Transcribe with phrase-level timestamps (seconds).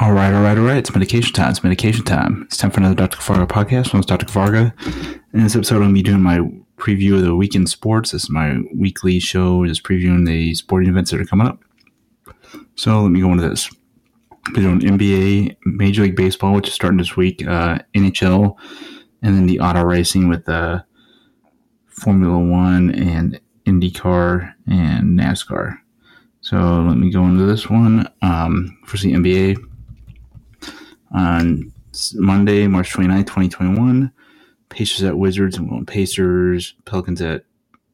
[0.00, 0.78] All right, all right, all right.
[0.78, 1.50] It's medication time.
[1.50, 2.44] It's medication time.
[2.46, 3.18] It's time for another Dr.
[3.20, 3.94] Varga podcast.
[3.94, 4.24] I'm Dr.
[4.32, 4.74] Varga.
[5.34, 6.38] In this episode, to be doing my
[6.78, 8.12] preview of the weekend sports.
[8.12, 11.62] This is my weekly show, just previewing the sporting events that are coming up.
[12.76, 13.70] So let me go into this.
[14.56, 18.56] We're doing NBA, Major League Baseball, which is starting this week, uh, NHL,
[19.20, 20.80] and then the auto racing with uh,
[21.88, 25.76] Formula One and IndyCar and NASCAR.
[26.40, 26.56] So
[26.88, 28.08] let me go into this one.
[28.22, 29.69] Um, the NBA
[31.12, 31.72] on
[32.14, 34.12] Monday, March 29, 2021.
[34.68, 35.58] Pacers at Wizards.
[35.58, 36.74] Going Pacers.
[36.84, 37.44] Pelicans at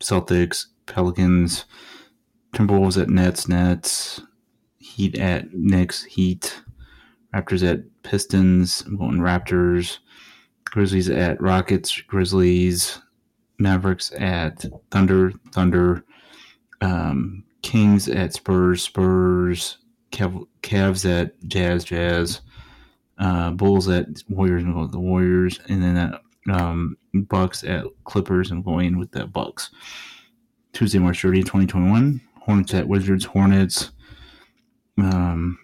[0.00, 0.66] Celtics.
[0.86, 1.64] Pelicans.
[2.54, 3.48] Timberwolves at Nets.
[3.48, 4.20] Nets.
[4.78, 6.04] Heat at Knicks.
[6.04, 6.60] Heat.
[7.34, 8.82] Raptors at Pistons.
[8.86, 9.98] I'm going Raptors.
[10.64, 12.00] Grizzlies at Rockets.
[12.02, 13.00] Grizzlies.
[13.58, 15.32] Mavericks at Thunder.
[15.52, 16.04] Thunder.
[16.80, 18.82] Um, Kings at Spurs.
[18.82, 19.78] Spurs.
[20.12, 21.84] Cav- Cavs at Jazz.
[21.84, 22.42] Jazz
[23.18, 26.18] uh, Bulls at Warriors and go with the Warriors, and then uh,
[26.52, 29.70] um, Bucks at Clippers and going with the Bucks.
[30.72, 32.20] Tuesday, March 30, 2021.
[32.40, 33.90] Hornets at Wizards, Hornets.
[34.98, 35.58] Um,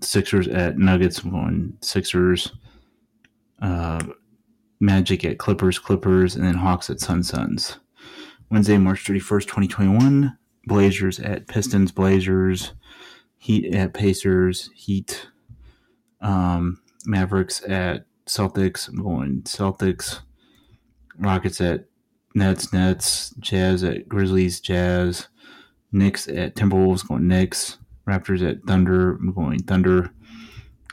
[0.00, 2.52] Sixers at Nuggets, going Sixers.
[3.60, 4.04] Uh,
[4.80, 7.78] Magic at Clippers, Clippers, and then Hawks at Sun Suns.
[8.50, 10.38] Wednesday, March 31st, 2021.
[10.66, 12.72] Blazers at Pistons, Blazers.
[13.38, 15.28] Heat at Pacers, Heat
[16.20, 18.88] um, Mavericks at Celtics.
[18.88, 20.20] I'm going Celtics.
[21.18, 21.86] Rockets at
[22.34, 22.72] Nets.
[22.72, 23.34] Nets.
[23.38, 24.60] Jazz at Grizzlies.
[24.60, 25.28] Jazz.
[25.92, 27.06] Knicks at Timberwolves.
[27.06, 27.78] Going Knicks.
[28.06, 29.12] Raptors at Thunder.
[29.12, 30.10] I'm going Thunder.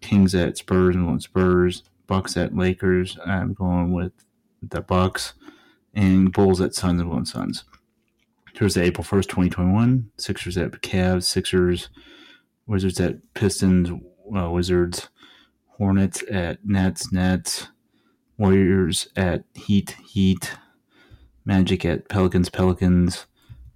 [0.00, 0.96] Kings at Spurs.
[0.96, 1.84] I'm going Spurs.
[2.06, 3.18] Bucks at Lakers.
[3.24, 4.12] I'm going with
[4.62, 5.34] the Bucks.
[5.94, 7.00] And Bulls at Suns.
[7.00, 7.64] I'm going Suns.
[8.56, 10.10] Thursday, April 1st, 2021.
[10.16, 11.24] Sixers at Cavs.
[11.24, 11.88] Sixers.
[12.66, 13.90] Wizards at Pistons
[14.34, 15.08] uh, Wizards,
[15.78, 17.68] Hornets at Nets, Nets,
[18.38, 20.52] Warriors at Heat, Heat,
[21.44, 23.26] Magic at Pelicans, Pelicans,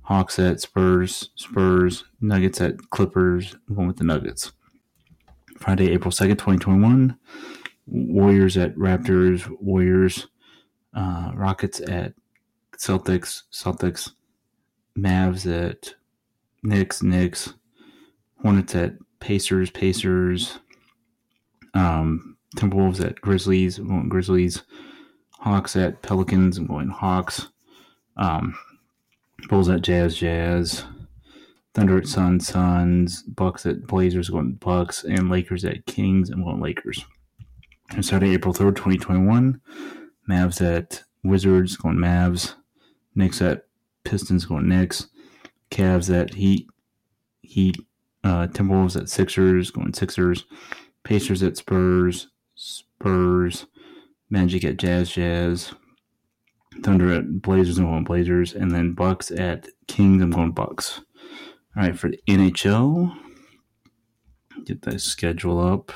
[0.03, 4.53] Hawks at Spurs, Spurs, Nuggets at Clippers, going with the Nuggets.
[5.59, 7.19] Friday, April 2nd, 2021.
[7.87, 10.27] Warriors at Raptors, Warriors,
[10.95, 12.15] uh, Rockets at
[12.77, 14.11] Celtics, Celtics,
[14.99, 15.95] Mavs at
[16.63, 17.55] Knicks, Knicks,
[18.43, 20.59] Hornets at Pacers, Pacers,
[21.73, 24.65] um, Timberwolves at Grizzlies, I'm going Grizzlies,
[25.31, 27.49] Hawks at Pelicans, I'm going Hawks,
[28.19, 28.55] um,
[29.49, 30.85] Bulls at Jazz, Jazz,
[31.73, 36.61] Thunder at Suns, Suns, Bucks at Blazers, going Bucks, and Lakers at Kings, I'm going
[36.61, 37.03] Lakers.
[37.93, 39.59] And Saturday, April 3rd, 2021,
[40.29, 42.57] Mavs at Wizards, going Mavs,
[43.15, 43.65] Knicks at
[44.05, 45.09] Pistons, going Knicks,
[45.71, 46.69] Cavs at Heat,
[47.41, 47.79] Heat,
[48.25, 50.45] uh, Timberwolves at Sixers, going Sixers.
[51.05, 53.67] Pacers at Spurs, Spurs.
[54.31, 55.75] Magic at Jazz, Jazz.
[56.83, 58.55] Thunder at Blazers, I'm going Blazers.
[58.55, 61.01] And then Bucks at Kings, I'm going Bucks.
[61.77, 63.15] All right, for the NHL,
[64.65, 65.93] get that schedule up.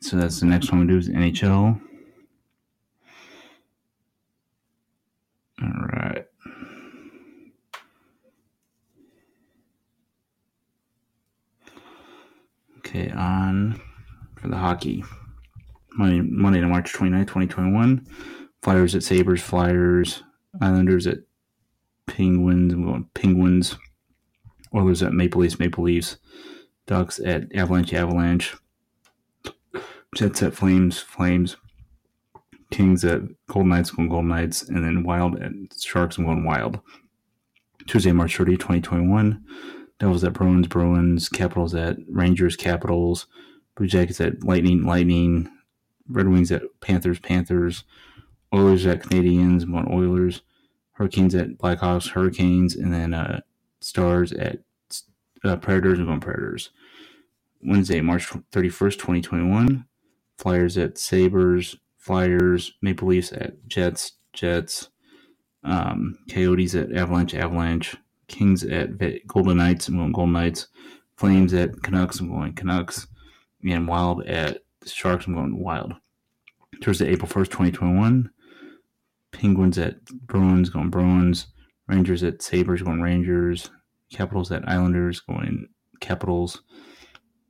[0.00, 1.80] So that's the next one we do is NHL.
[5.62, 6.03] All right.
[12.94, 13.80] Okay, on
[14.36, 15.02] for the hockey.
[15.96, 18.06] Monday, Monday to March 29, 2021.
[18.62, 20.22] Flyers at Sabres, Flyers.
[20.60, 21.18] Islanders at
[22.06, 22.72] Penguins.
[23.14, 23.76] Penguins.
[24.72, 26.18] Oilers at Maple Leafs, Maple Leafs.
[26.86, 28.54] Ducks at Avalanche, Avalanche.
[30.14, 31.56] Jets at Flames, Flames.
[32.70, 34.62] Kings at Golden Knights, going Golden Knights.
[34.68, 36.78] And then Wild at Sharks, going Wild.
[37.88, 39.44] Tuesday, March 30, 2021.
[40.04, 43.26] Devils at Bruins, Bruins, Capitals at Rangers, Capitals,
[43.74, 45.50] Blue Jackets at Lightning, Lightning,
[46.06, 47.84] Red Wings at Panthers, Panthers,
[48.54, 50.42] Oilers at Canadiens, I'm Oilers,
[50.92, 53.40] Hurricanes at Blackhawks, Hurricanes, and then uh,
[53.80, 54.58] Stars at
[55.42, 56.68] uh, Predators, I'm Predators.
[57.62, 59.86] Wednesday, March 31st, 2021,
[60.36, 64.90] Flyers at Sabres, Flyers, Maple Leafs at Jets, Jets,
[65.62, 67.96] um, Coyotes at Avalanche, Avalanche,
[68.28, 69.88] Kings at Golden Knights.
[69.88, 70.68] I'm going Golden Knights.
[71.16, 72.20] Flames at Canucks.
[72.20, 73.06] I'm going Canucks.
[73.64, 75.26] And Wild at Sharks.
[75.26, 75.94] I'm going Wild.
[76.82, 78.30] Thursday, April 1st, 2021.
[79.32, 80.70] Penguins at Bruins.
[80.70, 81.48] Going Bruins.
[81.86, 82.82] Rangers at Sabres.
[82.82, 83.70] Going Rangers.
[84.12, 85.20] Capitals at Islanders.
[85.20, 85.68] Going
[86.00, 86.62] Capitals.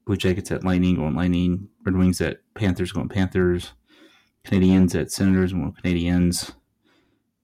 [0.07, 0.97] Blue Jackets at Lightning.
[0.97, 1.69] Going Lightning.
[1.85, 2.93] Red Wings at Panthers.
[2.93, 3.73] Going Panthers.
[4.45, 5.53] Canadiens at Senators.
[5.53, 6.55] Going Canadiens.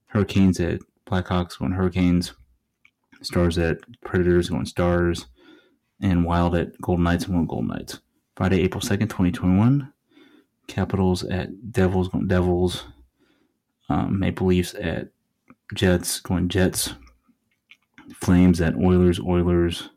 [0.07, 1.59] Hurricanes at Blackhawks.
[1.59, 2.35] Going Hurricanes.
[3.23, 5.27] Stars at Predators going Stars.
[6.01, 7.27] and Wild at Golden Knights.
[7.27, 8.01] Going Golden Knights.
[8.37, 9.93] Friday, April 2nd, 2021.
[10.67, 12.87] Capitals at Devils, going Devils.
[13.89, 15.09] Um, Maple Leafs at
[15.75, 16.95] Jets, going Jets.
[18.15, 19.91] Flames at Oilers, Oilers.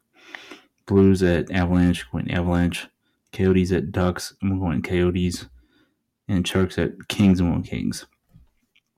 [0.85, 2.87] Blues at Avalanche, going Avalanche.
[3.31, 5.47] Coyotes at Ducks, going Coyotes.
[6.27, 8.05] And Sharks at Kings, I'm going Kings.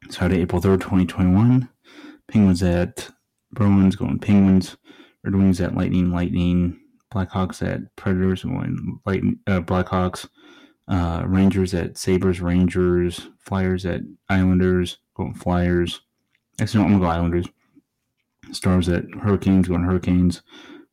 [0.10, 1.70] Saturday, April 3rd, 2021.
[2.28, 3.10] Penguins at
[3.52, 4.78] Bruins, going Penguins.
[5.24, 6.80] Red Wings at Lightning, Lightning.
[7.14, 10.28] Blackhawks at Predators, going Lightning, uh, Blackhawks.
[10.88, 13.28] Uh, Rangers at Sabres, Rangers.
[13.40, 16.02] Flyers at Islanders, going Flyers.
[16.60, 17.48] Actually, no, I'm going to go Islanders.
[18.52, 20.42] Stars at Hurricanes, going Hurricanes.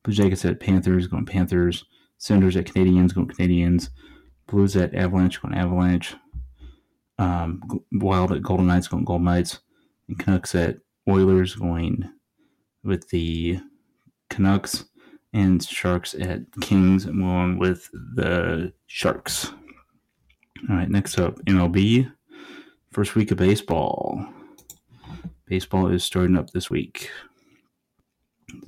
[0.03, 1.85] Blue Jackets at Panthers, going Panthers.
[2.19, 3.91] Senators at Canadiens, going Canadiens.
[4.47, 6.15] Blues at Avalanche, going Avalanche.
[7.19, 7.63] Um,
[7.93, 9.61] Wild at Golden Knights, going Golden Knights.
[10.09, 10.79] And Canucks at
[11.09, 12.09] Oilers, going
[12.85, 13.61] with the
[14.31, 14.85] Canucks.
[15.35, 19.51] And Sharks at Kings, I'm with the Sharks.
[20.69, 22.13] All right, next up, MLB.
[22.93, 24.27] First week of baseball.
[25.47, 27.11] Baseball is starting up this week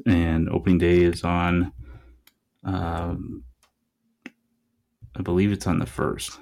[0.07, 1.73] and opening day is on
[2.65, 3.45] um,
[5.17, 6.39] I believe it's on the first.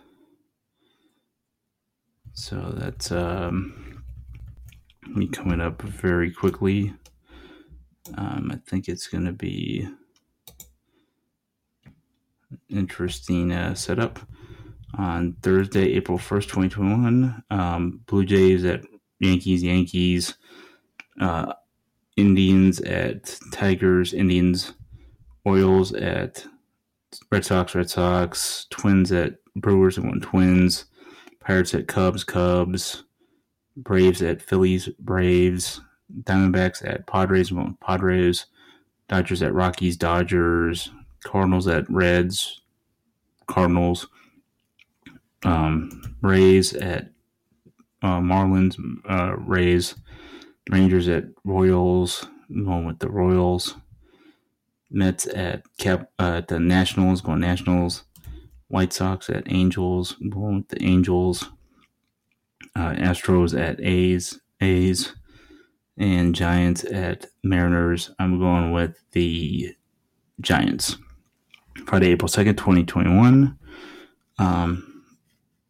[2.33, 4.05] So that's um,
[5.09, 6.95] me coming up very quickly.
[8.17, 9.89] Um, I think it's going to be
[12.69, 14.19] interesting uh, setup
[14.99, 17.43] on Thursday, April 1st, 2021.
[17.51, 18.83] Um, Blue Jays at
[19.21, 20.35] Yankees, Yankees.
[21.21, 21.53] Uh,
[22.17, 24.75] Indians at Tigers, Indians,
[25.45, 26.45] Orioles at
[27.31, 30.87] Red Sox, Red Sox, Twins at Brewers and one Twins,
[31.41, 33.05] Pirates at Cubs, Cubs,
[33.77, 35.81] Braves at Phillies, Braves,
[36.23, 38.47] Diamondbacks at Padres one Padres,
[39.09, 40.91] Dodgers at Rockies, Dodgers,
[41.25, 42.61] Cardinals at Reds,
[43.47, 44.07] Cardinals,
[45.45, 47.11] um, Rays at
[48.03, 48.77] uh, Marlins,
[49.09, 49.95] uh, Rays,
[50.71, 53.77] Rangers at Royals, going with the Royals.
[54.91, 58.05] Mets at Cap uh, at the Nationals, going Nationals.
[58.69, 61.51] White Sox at Angels, going with the Angels.
[62.75, 65.15] Uh, Astros at A's, A's,
[65.97, 68.11] and Giants at Mariners.
[68.19, 69.75] I'm going with the
[70.41, 70.97] Giants.
[71.87, 73.59] Friday, April 2nd, 2021.
[74.39, 75.05] Um,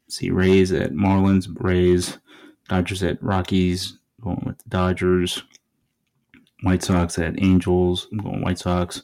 [0.09, 2.19] see Rays at Marlins, Rays,
[2.69, 5.43] Dodgers at Rockies, going with the Dodgers.
[6.63, 8.09] White Sox at Angels.
[8.13, 9.03] I'm going White Sox.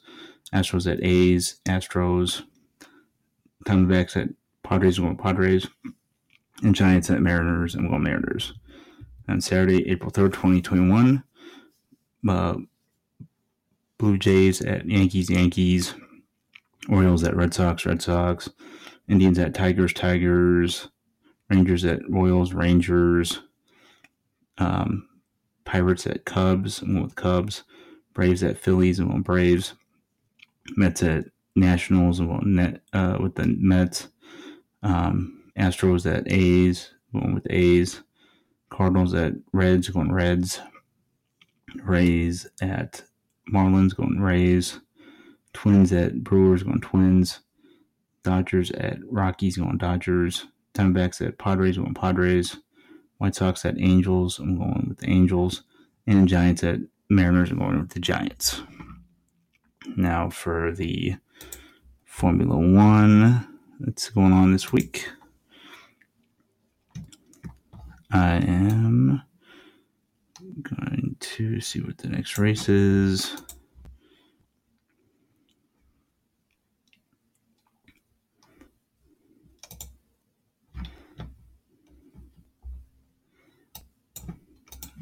[0.55, 1.61] Astros at A's.
[1.67, 2.45] Astros.
[3.67, 4.29] Diamondbacks at
[4.63, 4.99] Padres.
[4.99, 5.67] I'm going Padres.
[6.63, 7.75] And Giants at Mariners.
[7.75, 8.55] I'm going Mariners.
[9.29, 11.23] On Saturday, April 3rd, 2021.
[12.27, 12.55] Uh,
[13.99, 15.29] Blue Jays at Yankees.
[15.29, 15.95] Yankees.
[16.89, 17.85] Orioles at Red Sox.
[17.85, 18.49] Red Sox.
[19.09, 19.93] Indians at Tigers.
[19.93, 20.89] Tigers.
[21.51, 22.55] Rangers at Royals.
[22.55, 23.41] Rangers.
[24.57, 25.09] Um,
[25.65, 26.81] Pirates at Cubs.
[26.81, 27.65] I'm with Cubs.
[28.15, 28.99] Braves at Phillies.
[28.99, 29.75] I'm Braves.
[30.77, 32.21] Mets at Nationals.
[32.21, 34.09] I'm net uh, with the Mets.
[34.83, 36.95] Um, Astros at A's.
[37.13, 38.03] Going with A's.
[38.71, 39.89] Cardinals at Reds.
[39.89, 40.61] Going Reds.
[41.83, 43.03] Rays at
[43.53, 43.97] Marlins.
[43.97, 44.81] Going Rays.
[45.53, 46.63] Twins at Brewers.
[46.63, 47.41] Going Twins.
[48.23, 49.57] Dodgers at Rockies.
[49.57, 50.47] Going Dodgers.
[50.75, 51.79] Diamondbacks at Padres.
[51.79, 52.57] Going Padres.
[53.19, 54.39] White Sox at Angels.
[54.39, 55.63] I'm going with the Angels.
[56.07, 57.51] And Giants at Mariners.
[57.51, 58.63] I'm going with the Giants.
[59.97, 61.17] Now for the
[62.05, 63.47] Formula One
[63.81, 65.09] that's going on this week.
[68.11, 69.23] I am
[70.63, 73.37] going to see what the next race is.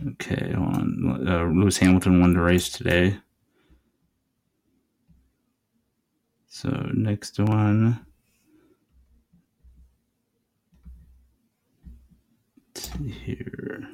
[0.09, 1.27] Okay, on.
[1.27, 3.19] Uh, Lewis Hamilton won the race today.
[6.49, 8.05] So next one.
[13.05, 13.89] Here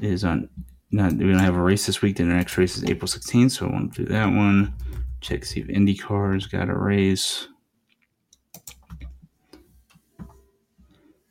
[0.00, 0.48] is on.
[0.90, 2.16] Not we don't have a race this week.
[2.16, 4.74] The next race is April 16th, so I want to do that one.
[5.20, 7.48] Check see if IndyCar's got a race.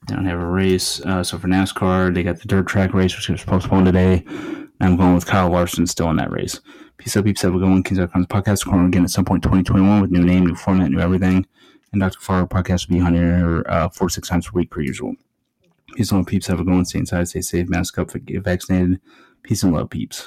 [0.08, 1.00] They don't have a race.
[1.02, 4.26] Uh, so for NASCAR, they got the dirt track race, which was postponed today.
[4.82, 6.60] I'm going with Kyle Larson still in that race.
[6.98, 7.42] Peace out, peeps.
[7.42, 7.84] Have a good one.
[7.84, 8.66] Kings.com's podcast.
[8.66, 11.46] Corner again at some point 2021 with new name, new format, new everything.
[11.94, 12.20] And Dr.
[12.20, 15.16] Farr podcast will be on here uh, four six times per week per usual.
[15.96, 16.48] Peace and love, peeps.
[16.48, 16.86] Have a good one.
[16.86, 19.00] Stay inside, stay safe, mask up, for get vaccinated.
[19.44, 20.22] Peace and love, peeps.